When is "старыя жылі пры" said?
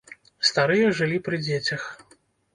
0.49-1.41